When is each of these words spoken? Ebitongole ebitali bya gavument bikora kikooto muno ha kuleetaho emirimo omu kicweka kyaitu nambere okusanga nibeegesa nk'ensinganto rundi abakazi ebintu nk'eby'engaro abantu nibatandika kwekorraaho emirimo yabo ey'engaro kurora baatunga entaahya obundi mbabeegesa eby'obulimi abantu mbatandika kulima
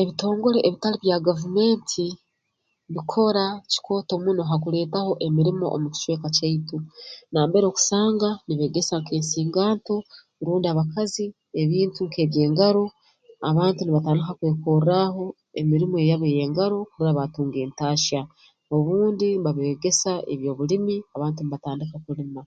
Ebitongole 0.00 0.58
ebitali 0.62 0.96
bya 1.00 1.16
gavument 1.26 1.90
bikora 2.94 3.44
kikooto 3.70 4.12
muno 4.24 4.42
ha 4.48 4.56
kuleetaho 4.62 5.12
emirimo 5.26 5.66
omu 5.74 5.88
kicweka 5.94 6.28
kyaitu 6.36 6.76
nambere 7.32 7.64
okusanga 7.68 8.28
nibeegesa 8.46 8.94
nk'ensinganto 8.98 9.96
rundi 10.44 10.66
abakazi 10.68 11.26
ebintu 11.62 12.00
nk'eby'engaro 12.04 12.84
abantu 13.48 13.80
nibatandika 13.82 14.32
kwekorraaho 14.38 15.24
emirimo 15.60 15.96
yabo 16.08 16.24
ey'engaro 16.28 16.78
kurora 16.90 17.16
baatunga 17.18 17.58
entaahya 17.66 18.20
obundi 18.76 19.28
mbabeegesa 19.40 20.12
eby'obulimi 20.32 20.96
abantu 21.14 21.40
mbatandika 21.44 21.96
kulima 22.04 22.42